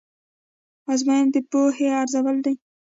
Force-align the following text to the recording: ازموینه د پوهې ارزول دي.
ازموینه 0.91 1.31
د 1.33 1.35
پوهې 1.49 1.87
ارزول 2.01 2.37
دي. 2.45 2.53